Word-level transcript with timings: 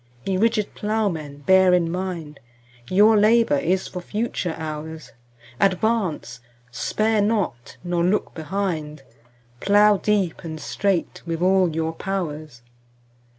Ye 0.25 0.35
rigid 0.35 0.73
Ploughmen, 0.73 1.43
bear 1.45 1.75
in 1.75 1.91
mind 1.91 2.39
Your 2.89 3.15
labour 3.15 3.59
is 3.59 3.87
for 3.87 4.01
future 4.01 4.55
hours: 4.57 5.11
Advance—spare 5.59 7.21
not—nor 7.21 8.03
look 8.03 8.33
behind— 8.33 9.01
15 9.01 9.13
Plough 9.59 9.97
deep 9.97 10.43
and 10.43 10.59
straight 10.59 11.21
with 11.27 11.43
all 11.43 11.69
your 11.75 11.93
powers! 11.93 12.63